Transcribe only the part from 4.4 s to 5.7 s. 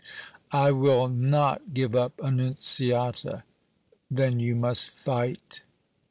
must fight!"